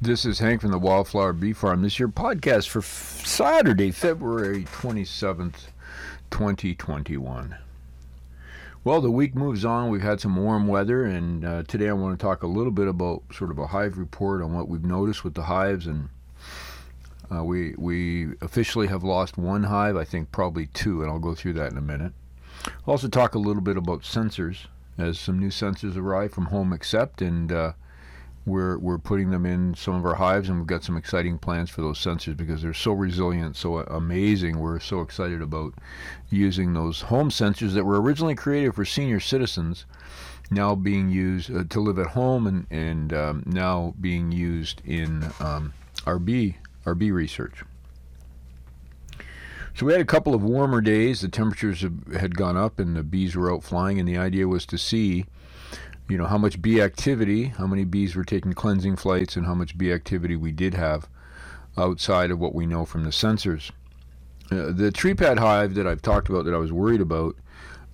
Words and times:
This 0.00 0.24
is 0.24 0.38
Hank 0.38 0.60
from 0.60 0.70
the 0.70 0.78
Wildflower 0.78 1.32
Bee 1.32 1.52
Farm. 1.52 1.82
This 1.82 1.94
is 1.94 1.98
your 1.98 2.08
podcast 2.08 2.68
for 2.68 2.78
f- 2.78 3.26
Saturday, 3.26 3.90
February 3.90 4.62
27th, 4.62 5.70
2021. 6.30 7.56
Well, 8.84 9.00
the 9.00 9.10
week 9.10 9.34
moves 9.34 9.64
on. 9.64 9.90
We've 9.90 10.00
had 10.00 10.20
some 10.20 10.36
warm 10.36 10.68
weather, 10.68 11.04
and 11.04 11.44
uh, 11.44 11.62
today 11.64 11.88
I 11.88 11.94
want 11.94 12.16
to 12.16 12.22
talk 12.22 12.44
a 12.44 12.46
little 12.46 12.70
bit 12.70 12.86
about 12.86 13.24
sort 13.32 13.50
of 13.50 13.58
a 13.58 13.66
hive 13.66 13.98
report 13.98 14.40
on 14.40 14.54
what 14.54 14.68
we've 14.68 14.84
noticed 14.84 15.24
with 15.24 15.34
the 15.34 15.42
hives. 15.42 15.88
And 15.88 16.10
uh, 17.34 17.42
we, 17.42 17.74
we 17.76 18.34
officially 18.40 18.86
have 18.86 19.02
lost 19.02 19.36
one 19.36 19.64
hive, 19.64 19.96
I 19.96 20.04
think 20.04 20.30
probably 20.30 20.66
two, 20.66 21.02
and 21.02 21.10
I'll 21.10 21.18
go 21.18 21.34
through 21.34 21.54
that 21.54 21.72
in 21.72 21.76
a 21.76 21.82
minute. 21.82 22.12
I'll 22.86 22.92
also 22.92 23.08
talk 23.08 23.34
a 23.34 23.40
little 23.40 23.62
bit 23.62 23.76
about 23.76 24.02
sensors 24.02 24.66
as 24.96 25.18
some 25.18 25.40
new 25.40 25.50
sensors 25.50 25.96
arrive 25.96 26.32
from 26.32 26.46
Home 26.46 26.72
Accept, 26.72 27.20
and 27.20 27.50
uh, 27.50 27.72
we're 28.46 28.78
we're 28.78 28.98
putting 28.98 29.30
them 29.30 29.44
in 29.44 29.74
some 29.74 29.94
of 29.94 30.04
our 30.04 30.14
hives, 30.14 30.48
and 30.48 30.58
we've 30.58 30.66
got 30.66 30.84
some 30.84 30.96
exciting 30.96 31.38
plans 31.38 31.70
for 31.70 31.82
those 31.82 31.98
sensors 31.98 32.36
because 32.36 32.62
they're 32.62 32.74
so 32.74 32.92
resilient, 32.92 33.56
so 33.56 33.78
amazing. 33.78 34.58
We're 34.58 34.80
so 34.80 35.00
excited 35.00 35.42
about 35.42 35.74
using 36.30 36.72
those 36.72 37.02
home 37.02 37.30
sensors 37.30 37.74
that 37.74 37.84
were 37.84 38.00
originally 38.00 38.34
created 38.34 38.74
for 38.74 38.84
senior 38.84 39.20
citizens, 39.20 39.86
now 40.50 40.74
being 40.74 41.10
used 41.10 41.54
uh, 41.54 41.64
to 41.68 41.80
live 41.80 41.98
at 41.98 42.08
home, 42.08 42.46
and 42.46 42.66
and 42.70 43.12
um, 43.12 43.42
now 43.46 43.94
being 44.00 44.32
used 44.32 44.82
in 44.84 45.30
um, 45.40 45.74
our 46.06 46.18
bee 46.18 46.56
our 46.86 46.94
bee 46.94 47.10
research. 47.10 47.62
So 49.74 49.86
we 49.86 49.92
had 49.92 50.00
a 50.00 50.06
couple 50.06 50.34
of 50.34 50.42
warmer 50.42 50.80
days. 50.80 51.20
The 51.20 51.28
temperatures 51.28 51.84
had 52.18 52.36
gone 52.36 52.56
up, 52.56 52.80
and 52.80 52.96
the 52.96 53.04
bees 53.04 53.36
were 53.36 53.52
out 53.52 53.62
flying. 53.62 54.00
And 54.00 54.08
the 54.08 54.16
idea 54.16 54.48
was 54.48 54.66
to 54.66 54.76
see 54.76 55.26
you 56.08 56.18
know, 56.18 56.26
how 56.26 56.38
much 56.38 56.60
bee 56.60 56.80
activity, 56.80 57.44
how 57.46 57.66
many 57.66 57.84
bees 57.84 58.16
were 58.16 58.24
taking 58.24 58.52
cleansing 58.52 58.96
flights, 58.96 59.36
and 59.36 59.46
how 59.46 59.54
much 59.54 59.76
bee 59.76 59.92
activity 59.92 60.36
we 60.36 60.52
did 60.52 60.74
have 60.74 61.08
outside 61.76 62.30
of 62.30 62.38
what 62.38 62.54
we 62.54 62.66
know 62.66 62.84
from 62.84 63.04
the 63.04 63.10
sensors. 63.10 63.70
Uh, 64.50 64.72
the 64.72 64.90
tree 64.90 65.14
pad 65.14 65.38
hive 65.38 65.74
that 65.74 65.86
I've 65.86 66.02
talked 66.02 66.28
about 66.28 66.44
that 66.46 66.54
I 66.54 66.58
was 66.58 66.72
worried 66.72 67.00
about 67.00 67.36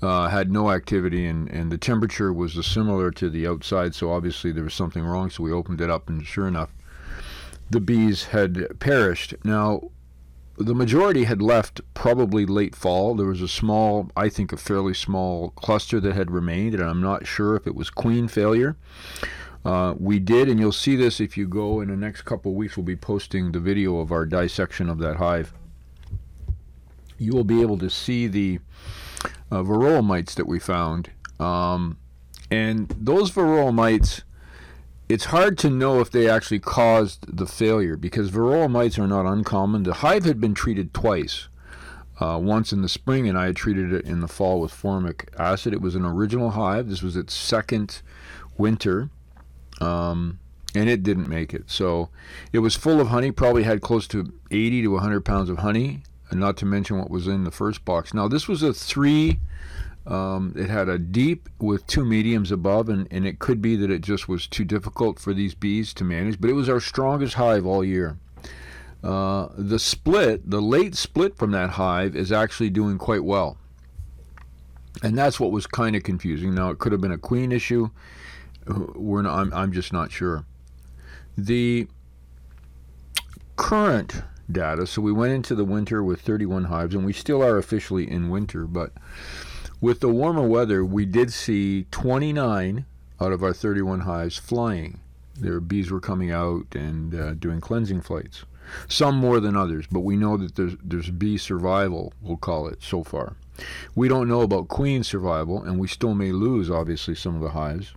uh, 0.01 0.29
had 0.29 0.51
no 0.51 0.71
activity, 0.71 1.27
and, 1.27 1.49
and 1.49 1.73
the 1.73 1.79
temperature 1.79 2.33
was 2.33 2.65
similar 2.67 3.11
to 3.13 3.29
the 3.29 3.47
outside, 3.47 3.95
so 3.95 4.13
obviously 4.13 4.53
there 4.53 4.65
was 4.65 4.75
something 4.75 5.05
wrong. 5.05 5.31
So 5.31 5.43
we 5.43 5.53
opened 5.53 5.81
it 5.81 5.91
up, 5.91 6.09
and 6.09 6.25
sure 6.25 6.47
enough, 6.47 6.71
the 7.71 7.81
bees 7.81 8.25
had 8.25 8.79
perished. 8.79 9.35
Now, 9.45 9.91
the 10.57 10.75
majority 10.75 11.25
had 11.25 11.43
left 11.43 11.81
probably 11.95 12.47
late 12.47 12.77
fall. 12.77 13.15
There 13.15 13.27
was 13.27 13.43
a 13.43 13.49
small, 13.49 14.11
I 14.17 14.29
think, 14.29 14.53
a 14.53 14.57
fairly 14.57 14.95
small 14.95 15.51
cluster 15.51 16.01
that 16.01 16.15
had 16.15 16.31
remained, 16.31 16.75
and 16.75 16.83
I'm 16.83 17.03
not 17.03 17.27
sure 17.27 17.57
if 17.57 17.67
it 17.67 17.75
was 17.75 17.91
queen 17.91 18.29
failure. 18.29 18.77
Uh, 19.65 19.95
we 19.99 20.19
did, 20.19 20.49
and 20.49 20.61
you'll 20.61 20.73
see 20.73 20.95
this 20.95 21.21
if 21.21 21.37
you 21.37 21.49
go 21.49 21.81
in 21.81 21.89
the 21.89 21.97
next 21.97 22.23
couple 22.23 22.53
of 22.53 22.57
weeks. 22.57 22.77
We'll 22.77 22.85
be 22.85 22.97
posting 22.97 23.53
the 23.53 23.61
video 23.61 23.99
of 23.99 24.13
our 24.13 24.27
dissection 24.27 24.89
of 24.89 24.99
that 24.99 25.17
hive. 25.17 25.53
You 27.19 27.33
will 27.33 27.45
be 27.45 27.63
able 27.63 27.79
to 27.79 27.91
see 27.91 28.27
the 28.27 28.61
uh, 29.51 29.63
varroa 29.63 30.05
mites 30.05 30.35
that 30.35 30.47
we 30.47 30.59
found, 30.59 31.11
um, 31.41 31.97
and 32.51 32.95
those 33.01 33.31
varroa 33.31 33.73
mites 33.73 34.23
it's 35.09 35.27
hard 35.27 35.59
to 35.59 35.71
know 35.71 36.01
if 36.01 36.11
they 36.11 36.29
actually 36.29 36.61
caused 36.61 37.37
the 37.37 37.47
failure 37.47 37.97
because 37.97 38.31
varroa 38.31 38.71
mites 38.71 38.99
are 38.99 39.07
not 39.07 39.27
uncommon. 39.27 39.83
The 39.83 39.95
hive 39.95 40.25
had 40.25 40.41
been 40.41 40.55
treated 40.55 40.95
twice. 40.95 41.49
Uh, 42.21 42.39
once 42.41 42.73
in 42.73 42.81
the 42.81 42.89
spring, 42.89 43.29
and 43.29 43.37
I 43.37 43.47
had 43.47 43.57
treated 43.57 43.93
it 43.93 44.05
in 44.05 44.21
the 44.21 44.29
fall 44.29 44.61
with 44.61 44.71
formic 44.73 45.29
acid. 45.37 45.73
It 45.73 45.81
was 45.81 45.97
an 45.97 46.05
original 46.05 46.51
hive. 46.51 46.89
This 46.89 47.03
was 47.03 47.17
its 47.17 47.35
second 47.35 48.03
winter, 48.57 49.11
um, 49.81 50.39
and 50.77 50.89
it 50.89 51.03
didn't 51.03 51.29
make 51.29 51.53
it. 51.53 51.65
So 51.67 52.11
it 52.53 52.61
was 52.61 52.77
full 52.77 53.01
of 53.01 53.09
honey, 53.09 53.33
probably 53.33 53.65
had 53.65 53.81
close 53.81 54.07
to 54.09 54.33
80 54.53 54.83
to 54.83 54.89
100 54.93 55.25
pounds 55.25 55.51
of 55.51 55.59
honey, 55.59 56.05
and 56.31 56.39
not 56.39 56.57
to 56.59 56.67
mention 56.67 56.99
what 56.99 57.11
was 57.11 57.27
in 57.27 57.43
the 57.43 57.51
first 57.51 57.85
box. 57.85 58.15
Now, 58.15 58.29
this 58.29 58.47
was 58.47 58.63
a 58.63 58.73
three 58.73 59.41
um, 60.07 60.53
it 60.57 60.69
had 60.69 60.89
a 60.89 60.99
deep 60.99 61.49
with 61.59 61.87
two 61.87 62.05
mediums 62.05 62.53
above, 62.53 62.89
and, 62.89 63.09
and 63.11 63.27
it 63.27 63.39
could 63.39 63.63
be 63.63 63.75
that 63.77 63.91
it 63.91 64.03
just 64.03 64.29
was 64.29 64.47
too 64.47 64.65
difficult 64.65 65.19
for 65.19 65.33
these 65.33 65.55
bees 65.55 65.95
to 65.95 66.05
manage, 66.05 66.41
but 66.41 66.51
it 66.51 66.55
was 66.55 66.69
our 66.69 66.81
strongest 66.81 67.35
hive 67.35 67.65
all 67.65 67.83
year. 67.83 68.19
Uh, 69.03 69.49
the 69.57 69.79
split, 69.79 70.49
the 70.49 70.61
late 70.63 70.95
split 70.95 71.37
from 71.37 71.53
that 71.53 71.71
hive, 71.71 72.15
is 72.15 72.33
actually 72.33 72.71
doing 72.71 72.99
quite 72.99 73.25
well. 73.25 73.57
And 75.03 75.17
that's 75.17 75.41
what 75.41 75.53
was 75.53 75.67
kind 75.67 75.97
of 75.97 76.03
confusing. 76.03 76.55
Now, 76.55 76.71
it 76.71 76.79
could 76.79 76.93
have 76.93 77.01
been 77.01 77.13
a 77.13 77.19
queen 77.19 77.51
issue. 77.51 77.91
We're 78.67 79.23
not, 79.23 79.39
I'm, 79.39 79.53
I'm 79.53 79.73
just 79.73 79.93
not 79.93 80.13
sure. 80.13 80.45
The 81.37 81.89
current 83.57 84.23
data, 84.51 84.87
so 84.87 85.03
we 85.03 85.13
went 85.13 85.33
into 85.33 85.55
the 85.55 85.65
winter 85.65 86.03
with 86.03 86.21
31 86.21 86.65
hives, 86.65 86.95
and 86.95 87.05
we 87.05 87.13
still 87.13 87.43
are 87.43 87.57
officially 87.57 88.11
in 88.11 88.29
winter, 88.29 88.67
but 88.67 88.93
with 89.85 90.01
the 90.01 90.09
warmer 90.09 90.49
weather, 90.49 90.83
we 90.83 91.05
did 91.05 91.31
see 91.31 91.85
29 91.91 92.87
out 93.21 93.33
of 93.33 93.43
our 93.43 93.53
31 93.53 94.01
hives 94.01 94.39
flying. 94.39 94.99
Their 95.39 95.61
bees 95.61 95.91
were 95.91 96.01
coming 96.01 96.31
out 96.31 96.75
and 96.75 97.15
uh, 97.15 97.35
doing 97.35 97.61
cleansing 97.61 98.01
flights. 98.01 98.47
Some 98.89 99.15
more 99.17 99.41
than 99.41 99.59
others, 99.59 99.85
but 99.93 100.01
we 100.01 100.17
know 100.17 100.39
that 100.39 100.55
there's, 100.55 100.75
there's 100.83 101.11
bee 101.11 101.37
survival, 101.37 102.15
we'll 102.23 102.39
call 102.39 102.67
it, 102.67 102.83
so 102.83 103.05
far. 103.05 103.37
We 103.95 104.09
don't 104.09 104.27
know 104.27 104.41
about 104.41 104.69
queen 104.69 105.05
survival, 105.05 105.63
and 105.63 105.79
we 105.79 105.87
still 105.87 106.15
may 106.15 106.33
lose, 106.33 106.71
obviously, 106.71 107.15
some 107.15 107.35
of 107.35 107.43
the 107.43 107.51
hives. 107.51 107.93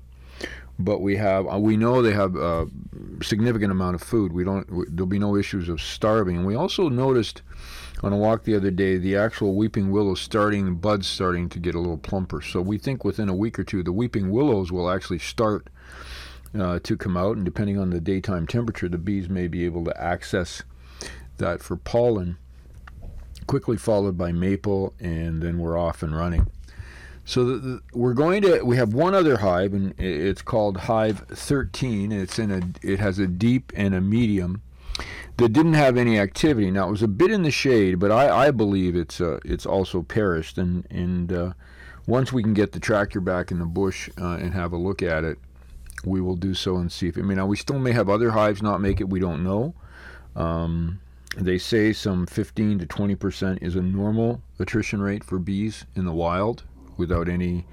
But 0.77 0.99
we 0.99 1.15
have, 1.15 1.47
uh, 1.47 1.57
we 1.57 1.77
know 1.77 2.01
they 2.01 2.11
have 2.11 2.35
a 2.35 2.67
significant 3.21 3.71
amount 3.71 3.95
of 3.95 4.01
food. 4.01 4.33
We 4.33 4.43
don't, 4.43 4.67
there'll 4.93 5.07
be 5.07 5.19
no 5.19 5.37
issues 5.37 5.69
of 5.69 5.81
starving. 5.81 6.35
And 6.35 6.45
we 6.45 6.53
also 6.53 6.89
noticed 6.89 7.43
on 8.03 8.13
a 8.13 8.17
walk 8.17 8.43
the 8.43 8.55
other 8.55 8.71
day, 8.71 8.97
the 8.97 9.15
actual 9.15 9.55
weeping 9.55 9.91
willow 9.91 10.15
starting, 10.15 10.75
buds 10.75 11.07
starting 11.07 11.49
to 11.49 11.59
get 11.59 11.75
a 11.75 11.79
little 11.79 11.97
plumper. 11.97 12.41
So 12.41 12.61
we 12.61 12.77
think 12.77 13.03
within 13.03 13.29
a 13.29 13.35
week 13.35 13.57
or 13.57 13.63
two, 13.63 13.83
the 13.83 13.91
weeping 13.91 14.29
willows 14.29 14.71
will 14.71 14.89
actually 14.89 15.19
start 15.19 15.69
uh, 16.57 16.79
to 16.83 16.95
come 16.95 17.17
out, 17.17 17.35
and 17.35 17.45
depending 17.45 17.77
on 17.77 17.89
the 17.89 17.99
daytime 17.99 18.47
temperature, 18.47 18.87
the 18.87 18.97
bees 18.97 19.29
may 19.29 19.47
be 19.47 19.65
able 19.65 19.83
to 19.85 20.01
access 20.01 20.63
that 21.37 21.61
for 21.61 21.75
pollen. 21.75 22.37
Quickly 23.47 23.77
followed 23.77 24.17
by 24.17 24.31
maple, 24.31 24.93
and 24.99 25.41
then 25.41 25.57
we're 25.59 25.77
off 25.77 26.03
and 26.03 26.15
running. 26.15 26.47
So 27.23 27.45
the, 27.45 27.57
the, 27.57 27.81
we're 27.93 28.13
going 28.13 28.41
to. 28.43 28.61
We 28.63 28.77
have 28.77 28.93
one 28.93 29.13
other 29.13 29.37
hive, 29.37 29.73
and 29.73 29.93
it's 29.99 30.41
called 30.41 30.77
Hive 30.77 31.25
13. 31.29 32.11
It's 32.11 32.39
in 32.39 32.51
a. 32.51 32.61
It 32.81 32.99
has 32.99 33.19
a 33.19 33.27
deep 33.27 33.71
and 33.75 33.93
a 33.95 34.01
medium 34.01 34.61
that 35.37 35.49
didn't 35.49 35.73
have 35.73 35.97
any 35.97 36.19
activity. 36.19 36.71
Now 36.71 36.87
it 36.87 36.91
was 36.91 37.03
a 37.03 37.07
bit 37.07 37.31
in 37.31 37.43
the 37.43 37.51
shade, 37.51 37.99
but 37.99 38.11
I, 38.11 38.47
I 38.47 38.51
believe 38.51 38.95
it's 38.95 39.21
uh, 39.21 39.39
it's 39.45 39.65
also 39.65 40.01
perished. 40.01 40.57
And 40.57 40.85
and 40.89 41.31
uh, 41.31 41.53
once 42.07 42.33
we 42.33 42.43
can 42.43 42.53
get 42.53 42.71
the 42.71 42.79
tractor 42.79 43.21
back 43.21 43.51
in 43.51 43.59
the 43.59 43.65
bush 43.65 44.09
uh, 44.19 44.37
and 44.37 44.53
have 44.53 44.73
a 44.73 44.77
look 44.77 45.01
at 45.01 45.23
it, 45.23 45.37
we 46.03 46.21
will 46.21 46.35
do 46.35 46.53
so 46.53 46.77
and 46.77 46.91
see 46.91 47.07
if. 47.07 47.17
I 47.17 47.21
mean, 47.21 47.37
now 47.37 47.45
we 47.45 47.57
still 47.57 47.79
may 47.79 47.91
have 47.91 48.09
other 48.09 48.31
hives 48.31 48.61
not 48.61 48.81
make 48.81 48.99
it. 48.99 49.09
We 49.09 49.19
don't 49.19 49.43
know. 49.43 49.75
Um, 50.35 50.99
they 51.35 51.59
say 51.59 51.93
some 51.93 52.25
15 52.25 52.79
to 52.79 52.85
20 52.87 53.15
percent 53.15 53.59
is 53.61 53.75
a 53.75 53.81
normal 53.81 54.41
attrition 54.59 55.01
rate 55.01 55.23
for 55.23 55.37
bees 55.37 55.85
in 55.95 56.05
the 56.05 56.13
wild, 56.13 56.63
without 56.97 57.29
any, 57.29 57.65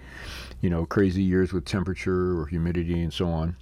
you 0.60 0.68
know, 0.68 0.84
crazy 0.84 1.22
years 1.22 1.52
with 1.54 1.64
temperature 1.64 2.38
or 2.38 2.46
humidity 2.46 3.00
and 3.00 3.12
so 3.12 3.28
on. 3.28 3.56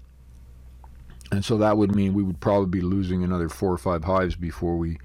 And 1.33 1.43
so 1.43 1.57
that 1.57 1.79
would 1.79 1.97
mean 1.97 2.13
we 2.13 2.23
would 2.23 2.41
probably 2.41 2.69
be 2.69 2.83
losing 2.83 3.25
another 3.25 3.49
four 3.49 3.73
or 3.73 3.79
five 3.79 4.05
hives 4.05 4.37
before 4.37 4.77
we 4.77 4.99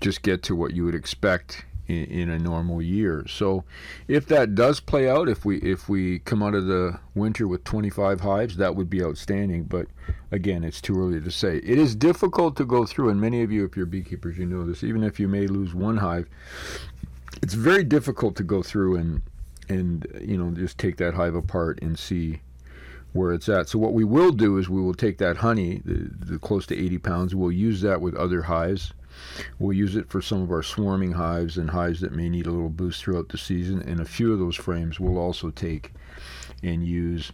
just 0.00 0.22
get 0.22 0.42
to 0.42 0.56
what 0.56 0.74
you 0.74 0.84
would 0.84 0.94
expect 0.96 1.64
in, 1.86 2.04
in, 2.06 2.30
a 2.30 2.38
normal 2.38 2.82
year. 2.82 3.24
So 3.28 3.62
if 4.08 4.26
that 4.26 4.56
does 4.56 4.80
play 4.80 5.08
out, 5.08 5.28
if 5.28 5.44
we 5.44 5.58
if 5.58 5.88
we 5.88 6.18
come 6.18 6.42
out 6.42 6.54
of 6.54 6.66
the 6.66 6.98
winter 7.14 7.46
with 7.46 7.62
25 7.62 8.20
hives, 8.20 8.56
that 8.56 8.74
would 8.74 8.90
be 8.90 9.04
outstanding. 9.04 9.64
But 9.64 9.86
again, 10.32 10.64
it's 10.64 10.80
too 10.80 10.98
early 10.98 11.20
to 11.20 11.30
say. 11.30 11.58
It 11.58 11.78
is 11.78 11.94
difficult 11.94 12.56
to 12.56 12.64
go 12.64 12.84
through, 12.84 13.10
and 13.10 13.20
many 13.20 13.42
of 13.42 13.52
you, 13.52 13.64
if 13.64 13.76
you're 13.76 13.86
beekeepers, 13.86 14.36
you 14.36 14.46
know 14.46 14.66
this. 14.66 14.82
Even 14.82 15.04
if 15.04 15.20
you 15.20 15.28
may 15.28 15.46
lose 15.46 15.74
one 15.74 15.98
hive, 15.98 16.28
it's 17.40 17.54
very 17.54 17.84
difficult 17.84 18.34
to 18.36 18.42
go 18.42 18.64
through 18.64 18.96
and 18.96 19.22
and 19.68 20.08
you 20.20 20.36
know 20.36 20.50
just 20.50 20.76
take 20.76 20.96
that 20.96 21.14
hive 21.14 21.36
apart 21.36 21.78
and 21.82 21.96
see 21.96 22.40
where 23.18 23.32
it's 23.32 23.48
at. 23.48 23.68
So 23.68 23.78
what 23.78 23.92
we 23.92 24.04
will 24.04 24.30
do 24.30 24.58
is 24.58 24.68
we 24.68 24.80
will 24.80 24.94
take 24.94 25.18
that 25.18 25.38
honey, 25.38 25.82
the, 25.84 26.08
the 26.24 26.38
close 26.38 26.66
to 26.66 26.78
80 26.78 26.98
pounds, 26.98 27.34
we'll 27.34 27.52
use 27.52 27.80
that 27.80 28.00
with 28.00 28.14
other 28.14 28.42
hives. 28.42 28.92
We'll 29.58 29.76
use 29.76 29.96
it 29.96 30.08
for 30.08 30.22
some 30.22 30.40
of 30.40 30.52
our 30.52 30.62
swarming 30.62 31.12
hives 31.12 31.58
and 31.58 31.70
hives 31.70 32.00
that 32.00 32.12
may 32.12 32.28
need 32.28 32.46
a 32.46 32.50
little 32.52 32.70
boost 32.70 33.02
throughout 33.02 33.28
the 33.30 33.38
season. 33.38 33.82
And 33.82 33.98
a 33.98 34.04
few 34.04 34.32
of 34.32 34.38
those 34.38 34.54
frames 34.54 35.00
we'll 35.00 35.18
also 35.18 35.50
take 35.50 35.92
and 36.62 36.86
use 36.86 37.32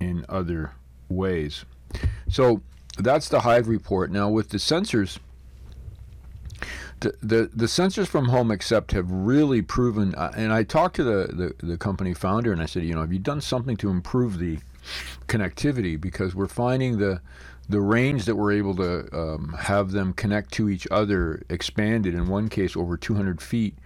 in 0.00 0.26
other 0.28 0.72
ways. 1.08 1.64
So 2.28 2.60
that's 2.98 3.28
the 3.28 3.40
hive 3.40 3.68
report. 3.68 4.10
Now 4.10 4.28
with 4.28 4.48
the 4.48 4.58
sensors, 4.58 5.18
the, 6.98 7.14
the, 7.22 7.50
the 7.54 7.66
sensors 7.66 8.08
from 8.08 8.26
Home 8.26 8.50
Accept 8.50 8.90
have 8.92 9.10
really 9.10 9.62
proven, 9.62 10.14
uh, 10.16 10.32
and 10.36 10.52
I 10.52 10.64
talked 10.64 10.96
to 10.96 11.04
the, 11.04 11.54
the, 11.60 11.66
the 11.66 11.78
company 11.78 12.12
founder 12.12 12.52
and 12.52 12.60
I 12.60 12.66
said, 12.66 12.82
you 12.82 12.94
know, 12.94 13.00
have 13.00 13.12
you 13.12 13.20
done 13.20 13.40
something 13.40 13.76
to 13.78 13.88
improve 13.88 14.38
the 14.38 14.58
connectivity 15.28 16.00
because 16.00 16.34
we're 16.34 16.48
finding 16.48 16.98
the 16.98 17.20
the 17.68 17.80
range 17.80 18.24
that 18.24 18.34
we're 18.34 18.50
able 18.50 18.74
to 18.74 19.08
um, 19.16 19.54
have 19.56 19.92
them 19.92 20.12
connect 20.12 20.52
to 20.52 20.68
each 20.68 20.88
other 20.90 21.40
expanded 21.48 22.14
in 22.14 22.26
one 22.26 22.48
case 22.48 22.76
over 22.76 22.96
200 22.96 23.40
feet 23.40 23.76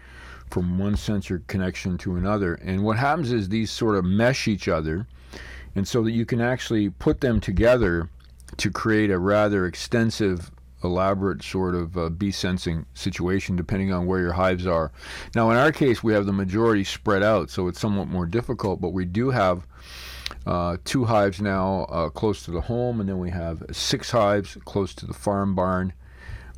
from 0.51 0.79
one 0.79 0.97
sensor 0.97 1.43
connection 1.49 1.99
to 1.99 2.17
another. 2.17 2.55
And 2.55 2.83
what 2.83 2.97
happens 2.97 3.31
is 3.31 3.49
these 3.49 3.71
sort 3.71 3.97
of 3.97 4.05
mesh 4.05 4.49
each 4.49 4.69
other, 4.69 5.07
and 5.75 5.87
so 5.87 6.03
that 6.03 6.13
you 6.13 6.25
can 6.25 6.41
actually 6.41 6.89
put 6.89 7.21
them 7.21 7.41
together 7.41 8.09
to 8.57 8.71
create 8.71 9.11
a 9.11 9.19
rather 9.19 9.67
extensive 9.67 10.51
elaborate 10.83 11.43
sort 11.43 11.75
of 11.75 11.97
uh, 11.97 12.11
bee 12.11 12.31
sensing 12.31 12.85
situation 12.95 13.57
depending 13.57 13.93
on 13.93 14.07
where 14.07 14.21
your 14.21 14.33
hives 14.33 14.67
are. 14.67 14.93
Now, 15.35 15.51
in 15.51 15.57
our 15.57 15.73
case, 15.73 16.03
we 16.03 16.13
have 16.13 16.27
the 16.27 16.33
majority 16.33 16.85
spread 16.85 17.23
out, 17.23 17.51
so 17.51 17.69
it's 17.69 17.81
somewhat 17.81 18.09
more 18.09 18.27
difficult, 18.27 18.81
but 18.81 18.91
we 18.91 19.05
do 19.07 19.31
have 19.31 19.67
uh, 20.47 20.77
two 20.85 21.05
hives 21.05 21.41
now 21.41 21.85
uh, 21.85 22.09
close 22.11 22.45
to 22.45 22.51
the 22.51 22.63
home, 22.63 23.01
and 23.01 23.09
then 23.09 23.19
we 23.19 23.31
have 23.31 23.63
six 23.73 24.11
hives 24.11 24.59
close 24.65 24.95
to 24.95 25.07
the 25.07 25.15
farm 25.15 25.55
barn, 25.55 25.93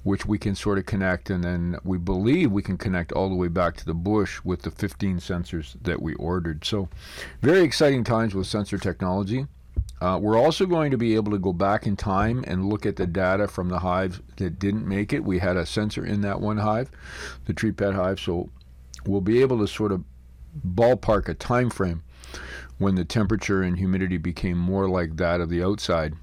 which 0.02 0.26
we 0.26 0.38
can 0.38 0.54
sort 0.54 0.78
of 0.78 0.86
connect, 0.86 1.30
and 1.30 1.44
then 1.44 1.78
we 1.84 1.98
believe 1.98 2.50
we 2.50 2.62
can 2.62 2.76
connect 2.76 3.12
all 3.12 3.28
the 3.28 3.34
way 3.34 3.48
back 3.48 3.76
to 3.76 3.84
the 3.84 3.94
bush 3.94 4.40
with 4.44 4.62
the 4.62 4.70
15 4.70 5.18
sensors 5.18 5.76
that 5.82 6.02
we 6.02 6.14
ordered. 6.14 6.64
So, 6.64 6.88
very 7.42 7.62
exciting 7.62 8.04
times 8.04 8.34
with 8.34 8.46
sensor 8.46 8.78
technology. 8.78 9.46
Uh, 10.00 10.18
we're 10.20 10.38
also 10.38 10.66
going 10.66 10.90
to 10.90 10.98
be 10.98 11.14
able 11.14 11.32
to 11.32 11.38
go 11.38 11.52
back 11.52 11.86
in 11.86 11.96
time 11.96 12.44
and 12.46 12.68
look 12.68 12.84
at 12.84 12.96
the 12.96 13.06
data 13.06 13.48
from 13.48 13.68
the 13.68 13.78
hives 13.78 14.20
that 14.36 14.58
didn't 14.58 14.86
make 14.86 15.12
it. 15.12 15.24
We 15.24 15.38
had 15.38 15.56
a 15.56 15.64
sensor 15.64 16.04
in 16.04 16.20
that 16.20 16.40
one 16.40 16.58
hive, 16.58 16.90
the 17.46 17.54
tree 17.54 17.72
pet 17.72 17.94
hive, 17.94 18.20
so 18.20 18.50
we'll 19.06 19.22
be 19.22 19.40
able 19.40 19.58
to 19.58 19.66
sort 19.66 19.92
of 19.92 20.04
ballpark 20.74 21.28
a 21.28 21.34
time 21.34 21.70
frame 21.70 22.02
when 22.78 22.94
the 22.94 23.04
temperature 23.04 23.62
and 23.62 23.78
humidity 23.78 24.18
became 24.18 24.58
more 24.58 24.88
like 24.88 25.16
that 25.16 25.40
of 25.40 25.48
the 25.48 25.62
outside 25.62 26.14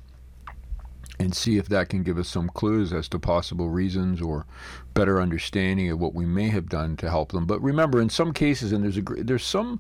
and 1.19 1.35
see 1.35 1.57
if 1.57 1.67
that 1.69 1.89
can 1.89 2.03
give 2.03 2.17
us 2.17 2.27
some 2.27 2.49
clues 2.49 2.91
as 2.91 3.07
to 3.07 3.19
possible 3.19 3.69
reasons 3.69 4.21
or 4.21 4.45
better 4.93 5.21
understanding 5.21 5.89
of 5.89 5.99
what 5.99 6.13
we 6.13 6.25
may 6.25 6.49
have 6.49 6.69
done 6.69 6.97
to 6.97 7.09
help 7.09 7.31
them. 7.31 7.45
But 7.45 7.61
remember, 7.61 8.01
in 8.01 8.09
some 8.09 8.33
cases, 8.33 8.71
and 8.71 8.83
there's 8.83 8.97
a 8.97 9.01
there's 9.01 9.43
some 9.43 9.79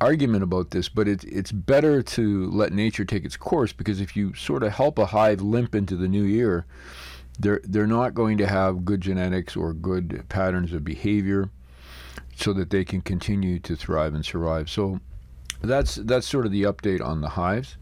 argument 0.00 0.42
about 0.42 0.70
this, 0.70 0.88
but 0.88 1.08
it, 1.08 1.24
it's 1.24 1.52
better 1.52 2.02
to 2.02 2.50
let 2.50 2.72
nature 2.72 3.04
take 3.04 3.24
its 3.24 3.36
course 3.36 3.72
because 3.72 4.00
if 4.00 4.16
you 4.16 4.34
sort 4.34 4.62
of 4.62 4.72
help 4.72 4.98
a 4.98 5.06
hive 5.06 5.40
limp 5.40 5.74
into 5.74 5.96
the 5.96 6.08
new 6.08 6.24
year, 6.24 6.66
they're 7.38 7.60
they're 7.64 7.86
not 7.86 8.14
going 8.14 8.36
to 8.38 8.46
have 8.46 8.84
good 8.84 9.00
genetics 9.00 9.56
or 9.56 9.72
good 9.72 10.24
patterns 10.28 10.72
of 10.72 10.84
behavior, 10.84 11.50
so 12.36 12.52
that 12.52 12.70
they 12.70 12.84
can 12.84 13.00
continue 13.00 13.58
to 13.60 13.74
thrive 13.74 14.12
and 14.12 14.24
survive. 14.24 14.68
So 14.68 15.00
that's 15.62 15.96
that's 15.96 16.26
sort 16.26 16.46
of 16.46 16.52
the 16.52 16.64
update 16.64 17.04
on 17.04 17.20
the 17.20 17.30
hives. 17.30 17.76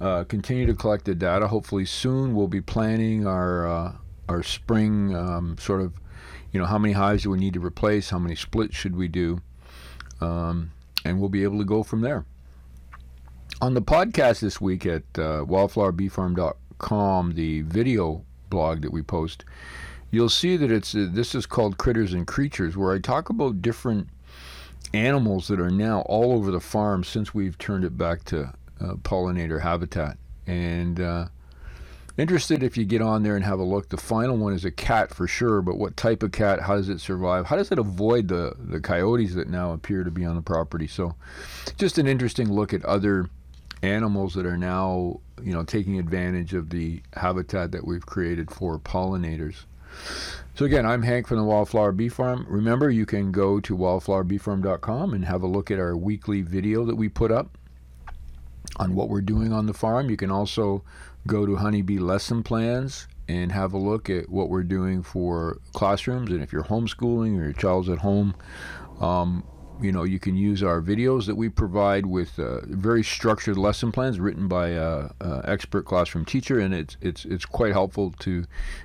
Uh, 0.00 0.24
continue 0.24 0.66
to 0.66 0.74
collect 0.74 1.04
the 1.04 1.14
data. 1.14 1.48
Hopefully 1.48 1.84
soon 1.84 2.34
we'll 2.34 2.48
be 2.48 2.60
planning 2.60 3.26
our 3.26 3.66
uh, 3.66 3.92
our 4.28 4.42
spring 4.42 5.14
um, 5.14 5.56
sort 5.58 5.80
of, 5.80 5.94
you 6.52 6.60
know, 6.60 6.66
how 6.66 6.78
many 6.78 6.92
hives 6.92 7.22
do 7.24 7.30
we 7.30 7.38
need 7.38 7.54
to 7.54 7.64
replace? 7.64 8.10
How 8.10 8.18
many 8.18 8.34
splits 8.34 8.74
should 8.74 8.96
we 8.96 9.08
do? 9.08 9.40
Um, 10.20 10.72
and 11.04 11.20
we'll 11.20 11.28
be 11.28 11.42
able 11.42 11.58
to 11.58 11.64
go 11.64 11.82
from 11.82 12.00
there. 12.00 12.24
On 13.60 13.74
the 13.74 13.82
podcast 13.82 14.40
this 14.40 14.60
week 14.60 14.84
at 14.86 15.02
uh, 15.16 15.44
wildflowerbeefarm.com, 15.44 17.34
the 17.34 17.62
video 17.62 18.24
blog 18.50 18.82
that 18.82 18.92
we 18.92 19.02
post, 19.02 19.44
you'll 20.10 20.28
see 20.28 20.56
that 20.56 20.70
it's 20.70 20.94
uh, 20.94 21.08
this 21.10 21.34
is 21.34 21.46
called 21.46 21.78
Critters 21.78 22.12
and 22.12 22.26
Creatures, 22.26 22.76
where 22.76 22.92
I 22.92 22.98
talk 22.98 23.30
about 23.30 23.62
different 23.62 24.08
animals 24.94 25.48
that 25.48 25.60
are 25.60 25.70
now 25.70 26.00
all 26.02 26.32
over 26.32 26.50
the 26.50 26.60
farm 26.60 27.04
since 27.04 27.34
we've 27.34 27.58
turned 27.58 27.84
it 27.84 27.98
back 27.98 28.24
to 28.24 28.52
uh, 28.80 28.94
pollinator 29.02 29.60
habitat. 29.60 30.16
And 30.46 31.00
uh, 31.00 31.26
interested 32.16 32.62
if 32.62 32.76
you 32.76 32.84
get 32.84 33.02
on 33.02 33.22
there 33.22 33.34
and 33.34 33.44
have 33.44 33.58
a 33.58 33.64
look. 33.64 33.88
The 33.88 33.96
final 33.96 34.36
one 34.36 34.52
is 34.52 34.64
a 34.64 34.70
cat 34.70 35.12
for 35.12 35.26
sure, 35.26 35.62
but 35.62 35.76
what 35.76 35.96
type 35.96 36.22
of 36.22 36.32
cat? 36.32 36.60
How 36.60 36.76
does 36.76 36.88
it 36.88 37.00
survive? 37.00 37.46
How 37.46 37.56
does 37.56 37.72
it 37.72 37.78
avoid 37.78 38.28
the, 38.28 38.54
the 38.58 38.80
coyotes 38.80 39.34
that 39.34 39.48
now 39.48 39.72
appear 39.72 40.04
to 40.04 40.10
be 40.10 40.24
on 40.24 40.36
the 40.36 40.42
property? 40.42 40.86
So, 40.86 41.16
just 41.76 41.98
an 41.98 42.06
interesting 42.06 42.52
look 42.52 42.72
at 42.72 42.84
other 42.84 43.28
animals 43.82 44.34
that 44.34 44.46
are 44.46 44.56
now, 44.56 45.20
you 45.42 45.52
know, 45.52 45.64
taking 45.64 45.98
advantage 45.98 46.54
of 46.54 46.70
the 46.70 47.02
habitat 47.14 47.72
that 47.72 47.86
we've 47.86 48.06
created 48.06 48.50
for 48.50 48.78
pollinators. 48.78 49.64
So 50.54 50.64
again, 50.64 50.86
I'm 50.86 51.02
Hank 51.02 51.26
from 51.26 51.38
the 51.38 51.44
Wildflower 51.44 51.92
Bee 51.92 52.08
Farm. 52.08 52.46
Remember, 52.48 52.88
you 52.88 53.06
can 53.06 53.32
go 53.32 53.58
to 53.60 53.76
wildflowerbeefarm.com 53.76 55.12
and 55.12 55.24
have 55.24 55.42
a 55.42 55.48
look 55.48 55.70
at 55.70 55.80
our 55.80 55.96
weekly 55.96 56.42
video 56.42 56.84
that 56.84 56.94
we 56.94 57.08
put 57.08 57.32
up 57.32 57.58
on 58.76 58.94
what 58.94 59.08
we're 59.08 59.20
doing 59.20 59.52
on 59.52 59.66
the 59.66 59.74
farm. 59.74 60.10
You 60.10 60.16
can 60.16 60.30
also 60.30 60.84
go 61.26 61.44
to 61.44 61.56
Honeybee 61.56 61.98
Lesson 61.98 62.42
Plans 62.42 63.08
and 63.28 63.50
have 63.50 63.72
a 63.72 63.78
look 63.78 64.10
at 64.10 64.28
what 64.28 64.48
we're 64.48 64.62
doing 64.62 65.02
for 65.02 65.58
classrooms. 65.72 66.30
And 66.30 66.42
if 66.42 66.52
you're 66.52 66.64
homeschooling 66.64 67.38
or 67.38 67.44
your 67.44 67.52
child's 67.52 67.88
at 67.88 67.98
home, 67.98 68.34
um, 69.00 69.44
you 69.80 69.92
know, 69.92 70.04
you 70.04 70.18
can 70.18 70.36
use 70.36 70.62
our 70.62 70.80
videos 70.80 71.26
that 71.26 71.34
we 71.34 71.48
provide 71.48 72.06
with 72.06 72.38
uh, 72.38 72.60
very 72.66 73.02
structured 73.02 73.56
lesson 73.58 73.92
plans 73.92 74.20
written 74.20 74.48
by 74.48 74.68
a, 74.68 75.10
a, 75.20 75.42
expert 75.44 75.84
classroom 75.84 76.24
teacher, 76.24 76.58
and 76.58 76.72
it's 76.74 76.96
it's 77.00 77.24
it's 77.24 77.44
quite 77.44 77.72
helpful 77.72 78.12
to 78.20 78.44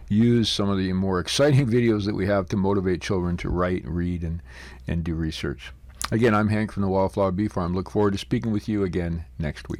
use 0.09 0.49
some 0.49 0.69
of 0.69 0.77
the 0.77 0.91
more 0.93 1.19
exciting 1.19 1.67
videos 1.69 2.05
that 2.05 2.15
we 2.15 2.25
have 2.25 2.47
to 2.49 2.57
motivate 2.57 3.01
children 3.01 3.37
to 3.37 3.49
write, 3.49 3.85
read, 3.85 4.23
and 4.23 4.41
and 4.87 5.03
do 5.03 5.13
research. 5.15 5.71
Again, 6.11 6.33
I'm 6.33 6.47
Hank 6.47 6.71
from 6.71 6.81
the 6.81 6.89
Wildflower 6.89 7.31
Bee 7.31 7.47
Farm. 7.47 7.75
Look 7.75 7.91
forward 7.91 8.13
to 8.13 8.17
speaking 8.17 8.51
with 8.51 8.67
you 8.67 8.83
again 8.83 9.25
next 9.37 9.69
week. 9.69 9.77